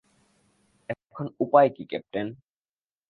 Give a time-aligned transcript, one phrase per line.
[0.89, 2.27] এখন উপায় কী, ক্যাপ্টেন?